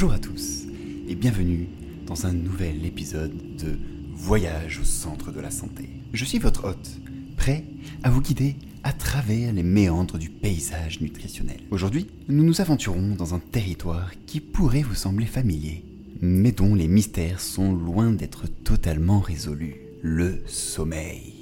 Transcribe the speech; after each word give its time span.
Bonjour 0.00 0.14
à 0.14 0.18
tous 0.18 0.62
et 1.08 1.14
bienvenue 1.14 1.68
dans 2.06 2.24
un 2.24 2.32
nouvel 2.32 2.86
épisode 2.86 3.36
de 3.58 3.78
Voyage 4.14 4.78
au 4.78 4.84
centre 4.84 5.30
de 5.30 5.40
la 5.40 5.50
santé. 5.50 5.90
Je 6.14 6.24
suis 6.24 6.38
votre 6.38 6.66
hôte, 6.66 6.98
prêt 7.36 7.66
à 8.02 8.08
vous 8.08 8.22
guider 8.22 8.56
à 8.82 8.94
travers 8.94 9.52
les 9.52 9.62
méandres 9.62 10.16
du 10.16 10.30
paysage 10.30 11.02
nutritionnel. 11.02 11.60
Aujourd'hui, 11.70 12.06
nous 12.28 12.44
nous 12.44 12.62
aventurons 12.62 13.14
dans 13.14 13.34
un 13.34 13.40
territoire 13.40 14.10
qui 14.24 14.40
pourrait 14.40 14.80
vous 14.80 14.94
sembler 14.94 15.26
familier, 15.26 15.84
mais 16.22 16.52
dont 16.52 16.74
les 16.74 16.88
mystères 16.88 17.40
sont 17.40 17.74
loin 17.74 18.10
d'être 18.10 18.46
totalement 18.46 19.20
résolus. 19.20 19.76
Le 20.00 20.42
sommeil. 20.46 21.34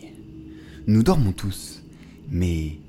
Nous 0.89 1.05
dormons 1.05 1.31
tous, 1.31 1.85
mais 2.29 2.81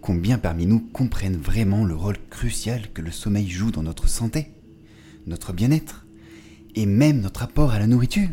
combien 0.00 0.38
parmi 0.38 0.66
nous 0.66 0.78
comprennent 0.92 1.36
vraiment 1.36 1.84
le 1.84 1.96
rôle 1.96 2.18
crucial 2.30 2.92
que 2.94 3.02
le 3.02 3.10
sommeil 3.10 3.48
joue 3.48 3.72
dans 3.72 3.82
notre 3.82 4.08
santé, 4.08 4.52
notre 5.26 5.52
bien-être 5.52 6.06
et 6.74 6.86
même 6.86 7.20
notre 7.20 7.40
rapport 7.40 7.72
à 7.72 7.78
la 7.78 7.86
nourriture 7.86 8.28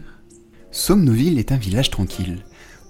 Somnoville 0.71 1.37
est 1.39 1.51
un 1.51 1.57
village 1.57 1.91
tranquille 1.91 2.43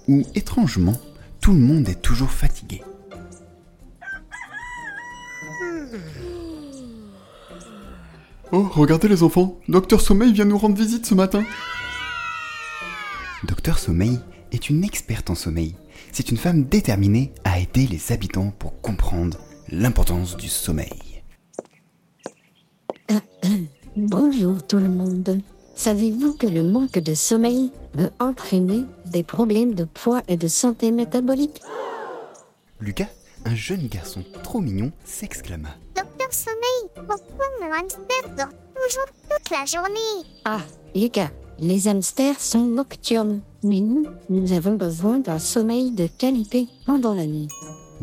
où, 0.08 0.22
étrangement, 0.34 0.98
tout 1.40 1.52
le 1.52 1.60
monde 1.60 1.88
est 1.88 2.00
toujours 2.00 2.30
fatigué. 2.30 2.82
Oh, 8.52 8.68
regardez 8.72 9.08
les 9.08 9.22
enfants, 9.22 9.58
Docteur 9.68 10.00
Sommeil 10.00 10.32
vient 10.32 10.44
nous 10.44 10.58
rendre 10.58 10.76
visite 10.76 11.04
ce 11.04 11.14
matin. 11.14 11.44
Docteur 13.44 13.78
Sommeil 13.78 14.18
est 14.52 14.70
une 14.70 14.84
experte 14.84 15.28
en 15.28 15.34
sommeil. 15.34 15.74
C'est 16.12 16.30
une 16.30 16.36
femme 16.36 16.64
déterminée 16.64 17.32
à 17.44 17.58
aider 17.58 17.86
les 17.86 18.12
habitants 18.12 18.52
pour 18.58 18.80
comprendre 18.80 19.38
l'importance 19.68 20.36
du 20.36 20.48
sommeil. 20.48 21.13
Bonjour 24.06 24.62
tout 24.66 24.76
le 24.76 24.90
monde. 24.90 25.40
Savez-vous 25.76 26.34
que 26.34 26.46
le 26.46 26.62
manque 26.62 26.98
de 26.98 27.14
sommeil 27.14 27.70
peut 27.94 28.10
entraîner 28.20 28.84
des 29.06 29.22
problèmes 29.22 29.72
de 29.72 29.84
poids 29.84 30.20
et 30.28 30.36
de 30.36 30.46
santé 30.46 30.90
métabolique? 30.90 31.62
Lucas, 32.80 33.08
un 33.46 33.54
jeune 33.54 33.88
garçon 33.88 34.22
trop 34.42 34.60
mignon, 34.60 34.92
s'exclama. 35.06 35.70
Docteur 35.96 36.34
Sommeil, 36.34 36.90
pourquoi 36.94 37.46
mon 37.62 37.72
hamster 37.72 38.36
dort 38.36 38.52
toujours 38.74 39.06
toute 39.30 39.50
la 39.50 39.64
journée? 39.64 40.28
Ah, 40.44 40.60
Lucas, 40.94 41.30
les 41.58 41.88
hamsters 41.88 42.38
sont 42.38 42.66
nocturnes, 42.66 43.40
mais 43.62 43.80
nous, 43.80 44.04
nous 44.28 44.52
avons 44.52 44.74
besoin 44.74 45.18
d'un 45.18 45.38
sommeil 45.38 45.92
de 45.92 46.08
qualité 46.18 46.68
pendant 46.84 47.14
la 47.14 47.24
nuit. 47.24 47.48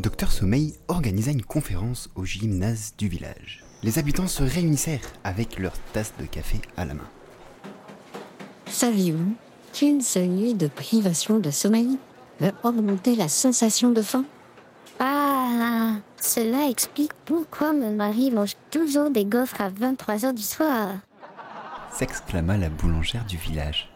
Docteur 0.00 0.32
Sommeil 0.32 0.74
organisa 0.88 1.30
une 1.30 1.44
conférence 1.44 2.08
au 2.16 2.24
gymnase 2.24 2.94
du 2.98 3.06
village. 3.06 3.62
Les 3.82 3.98
habitants 3.98 4.28
se 4.28 4.42
réunissèrent 4.42 5.00
avec 5.24 5.58
leur 5.58 5.72
tasse 5.92 6.12
de 6.18 6.24
café 6.26 6.60
à 6.76 6.84
la 6.84 6.94
main. 6.94 7.08
Saviez-vous 8.66 9.34
qu'une 9.72 10.00
seule 10.00 10.28
nuit 10.28 10.54
de 10.54 10.68
privation 10.68 11.38
de 11.38 11.50
sommeil 11.50 11.98
peut 12.38 12.52
augmenter 12.62 13.16
la 13.16 13.28
sensation 13.28 13.90
de 13.90 14.02
faim? 14.02 14.24
Ah, 15.00 15.94
cela 16.20 16.68
explique 16.68 17.12
pourquoi 17.24 17.72
mon 17.72 17.92
mari 17.94 18.30
mange 18.30 18.54
toujours 18.70 19.10
des 19.10 19.24
gaufres 19.24 19.60
à 19.60 19.70
23h 19.70 20.32
du 20.34 20.42
soir. 20.42 20.90
s'exclama 21.92 22.56
la 22.56 22.70
boulangère 22.70 23.24
du 23.24 23.36
village. 23.36 23.90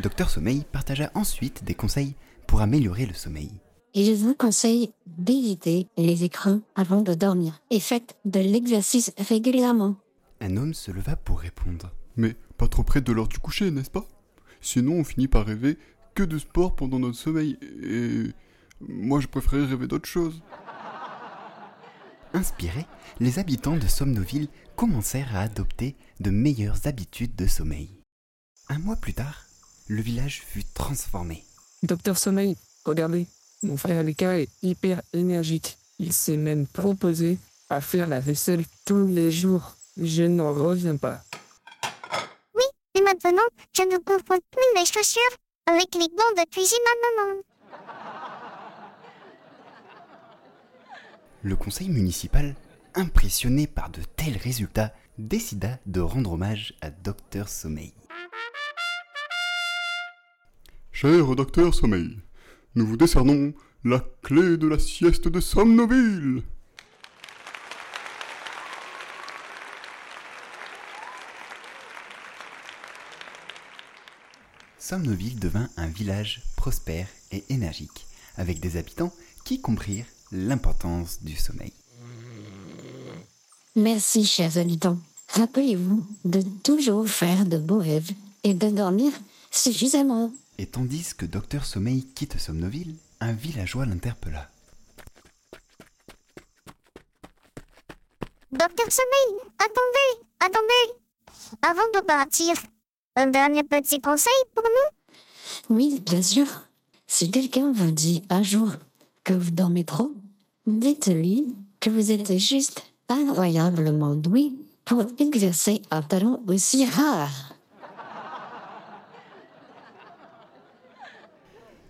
Docteur 0.00 0.30
Sommeil 0.30 0.64
partagea 0.72 1.10
ensuite 1.14 1.64
des 1.64 1.74
conseils 1.74 2.14
pour 2.46 2.62
améliorer 2.62 3.06
le 3.06 3.14
sommeil. 3.14 3.50
Et 3.96 4.04
je 4.04 4.12
vous 4.12 4.34
conseille 4.34 4.92
d'éviter 5.06 5.86
les 5.96 6.24
écrans 6.24 6.60
avant 6.74 7.00
de 7.00 7.14
dormir 7.14 7.60
et 7.70 7.78
faites 7.78 8.16
de 8.24 8.40
l'exercice 8.40 9.12
régulièrement. 9.18 9.94
Un 10.40 10.56
homme 10.56 10.74
se 10.74 10.90
leva 10.90 11.14
pour 11.14 11.38
répondre. 11.38 11.92
Mais 12.16 12.34
pas 12.58 12.66
trop 12.66 12.82
près 12.82 13.00
de 13.00 13.12
l'heure 13.12 13.28
du 13.28 13.38
coucher, 13.38 13.70
n'est-ce 13.70 13.90
pas? 13.90 14.08
Sinon, 14.60 14.94
on 14.94 15.04
finit 15.04 15.28
par 15.28 15.46
rêver 15.46 15.78
que 16.14 16.24
de 16.24 16.38
sport 16.38 16.74
pendant 16.74 16.98
notre 16.98 17.16
sommeil. 17.16 17.56
Et 17.84 18.32
moi, 18.80 19.20
je 19.20 19.28
préférais 19.28 19.64
rêver 19.64 19.86
d'autre 19.86 20.08
chose. 20.08 20.42
Inspirés, 22.32 22.86
les 23.20 23.38
habitants 23.38 23.76
de 23.76 23.86
Somnoville 23.86 24.48
commencèrent 24.74 25.36
à 25.36 25.40
adopter 25.42 25.94
de 26.18 26.30
meilleures 26.30 26.88
habitudes 26.88 27.36
de 27.36 27.46
sommeil. 27.46 27.90
Un 28.68 28.80
mois 28.80 28.96
plus 28.96 29.14
tard, 29.14 29.44
le 29.86 30.02
village 30.02 30.42
fut 30.44 30.64
transformé. 30.64 31.44
Docteur 31.84 32.18
Sommeil, 32.18 32.56
regardez, 32.84 33.28
mon 33.64 33.76
frère 33.76 34.02
Lucas 34.02 34.38
est 34.38 34.50
hyper 34.62 35.00
énergique. 35.12 35.78
Il 35.98 36.12
s'est 36.12 36.36
même 36.36 36.66
proposé 36.66 37.38
à 37.70 37.80
faire 37.80 38.06
la 38.06 38.20
vaisselle 38.20 38.64
tous 38.84 39.06
les 39.06 39.30
jours. 39.30 39.76
Je 40.00 40.24
n'en 40.24 40.52
reviens 40.52 40.96
pas. 40.96 41.22
Et 42.96 43.00
maintenant, 43.00 43.42
je 43.72 43.82
ne 43.82 43.98
confonds 43.98 44.40
plus 44.50 44.80
les 44.80 44.86
chaussures 44.86 45.22
avec 45.66 45.94
les 45.94 46.08
gants 46.08 46.36
de 46.36 46.48
cuisine 46.48 46.78
à 46.86 47.24
maman. 47.24 47.40
Le 51.42 51.56
conseil 51.56 51.88
municipal, 51.88 52.54
impressionné 52.94 53.66
par 53.66 53.90
de 53.90 54.00
tels 54.16 54.36
résultats, 54.36 54.92
décida 55.18 55.78
de 55.86 56.00
rendre 56.00 56.32
hommage 56.32 56.74
à 56.80 56.90
Docteur 56.90 57.48
Sommeil. 57.48 57.92
Cher 60.92 61.34
Docteur 61.34 61.74
Sommeil, 61.74 62.18
nous 62.74 62.86
vous 62.86 62.96
décernons 62.96 63.52
la 63.84 64.04
clé 64.22 64.56
de 64.56 64.66
la 64.66 64.78
sieste 64.78 65.28
de 65.28 65.40
Somnoville. 65.40 66.42
Somnoville 74.78 75.36
devint 75.36 75.68
un 75.76 75.86
village 75.86 76.42
prospère 76.56 77.06
et 77.30 77.44
énergique, 77.48 78.06
avec 78.36 78.60
des 78.60 78.76
habitants 78.76 79.12
qui 79.44 79.60
comprirent 79.60 80.06
l'importance 80.32 81.22
du 81.22 81.36
sommeil. 81.36 81.72
Merci, 83.76 84.24
chers 84.24 84.58
habitants. 84.58 84.98
Rappelez-vous 85.28 86.06
de 86.24 86.42
toujours 86.62 87.08
faire 87.08 87.44
de 87.44 87.58
beaux 87.58 87.78
rêves 87.78 88.12
et 88.42 88.54
de 88.54 88.68
dormir 88.68 89.12
suffisamment. 89.50 90.32
Et 90.58 90.66
tandis 90.66 91.14
que 91.16 91.26
Docteur 91.26 91.64
Sommeil 91.64 92.06
quitte 92.14 92.38
Somnoville, 92.38 92.96
un 93.20 93.32
villageois 93.32 93.86
l'interpella. 93.86 94.48
Docteur 98.52 98.86
Sommeil, 98.90 99.40
attendez, 99.58 100.26
attendez. 100.40 101.00
Avant 101.62 101.88
de 101.94 102.04
partir, 102.04 102.54
un 103.16 103.26
dernier 103.26 103.64
petit 103.64 104.00
conseil 104.00 104.32
pour 104.54 104.64
nous? 104.64 105.76
Oui, 105.76 106.00
bien 106.00 106.22
sûr. 106.22 106.46
Si 107.06 107.30
quelqu'un 107.30 107.72
vous 107.72 107.90
dit 107.90 108.22
un 108.30 108.42
jour 108.42 108.70
que 109.24 109.32
vous 109.34 109.50
dormez 109.50 109.84
trop, 109.84 110.12
dites-lui 110.66 111.54
que 111.80 111.90
vous 111.90 112.12
êtes 112.12 112.38
juste 112.38 112.84
incroyablement 113.08 114.14
doué 114.14 114.52
pour 114.84 115.04
exercer 115.18 115.82
un 115.90 116.02
talent 116.02 116.40
aussi 116.46 116.86
rare. 116.86 117.53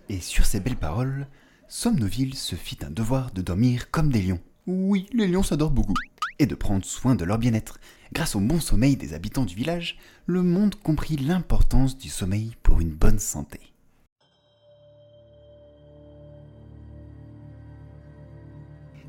Et 0.09 0.19
sur 0.19 0.45
ces 0.45 0.59
belles 0.59 0.75
paroles, 0.75 1.27
Somnoville 1.67 2.35
se 2.35 2.55
fit 2.55 2.77
un 2.85 2.91
devoir 2.91 3.31
de 3.31 3.41
dormir 3.41 3.89
comme 3.89 4.11
des 4.11 4.21
lions. 4.21 4.39
Oui, 4.67 5.07
les 5.13 5.27
lions 5.27 5.43
s'adorent 5.43 5.71
beaucoup. 5.71 5.95
Et 6.37 6.45
de 6.45 6.55
prendre 6.55 6.85
soin 6.85 7.15
de 7.15 7.25
leur 7.25 7.37
bien-être. 7.37 7.79
Grâce 8.13 8.35
au 8.35 8.39
bon 8.39 8.59
sommeil 8.59 8.97
des 8.97 9.13
habitants 9.13 9.45
du 9.45 9.55
village, 9.55 9.97
le 10.25 10.43
monde 10.43 10.75
comprit 10.75 11.17
l'importance 11.17 11.97
du 11.97 12.09
sommeil 12.09 12.55
pour 12.61 12.81
une 12.81 12.93
bonne 12.93 13.19
santé. 13.19 13.59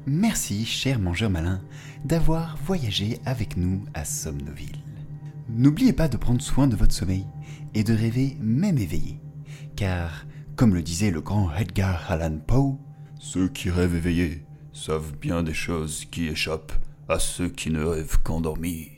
Merci, 0.06 0.64
cher 0.64 1.00
mangeur 1.00 1.31
malin, 1.31 1.60
d'avoir 2.04 2.56
voyagé 2.64 3.19
avec 3.25 3.56
nous 3.56 3.84
à 3.92 4.04
Somnoville. 4.04 4.84
N'oubliez 5.49 5.92
pas 5.92 6.08
de 6.08 6.16
prendre 6.16 6.40
soin 6.40 6.69
de 6.69 6.76
votre 6.76 6.94
sommeil 6.94 7.26
et 7.75 7.82
de 7.82 7.92
rêver 7.92 8.37
même 8.40 8.78
éveillé, 8.78 9.20
car, 9.75 10.26
comme 10.56 10.75
le 10.75 10.82
disait 10.82 11.11
le 11.11 11.20
grand 11.20 11.55
Edgar 11.55 12.11
Allan 12.11 12.38
Poe, 12.38 12.79
Ceux 13.19 13.49
qui 13.49 13.69
rêvent 13.69 13.97
éveillés 13.97 14.43
savent 14.73 15.14
bien 15.20 15.43
des 15.43 15.55
choses 15.55 16.06
qui 16.11 16.29
échappent 16.29 16.73
à 17.08 17.19
ceux 17.19 17.49
qui 17.49 17.70
ne 17.70 17.85
rêvent 17.85 18.19
qu'endormis. 18.25 18.95